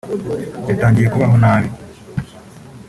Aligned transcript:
yatangiye 0.67 1.07
kubaho 1.13 1.35
nabi 1.43 1.69